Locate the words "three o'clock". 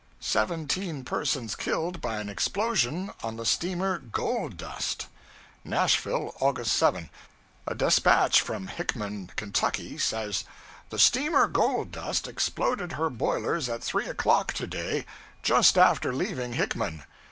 13.83-14.53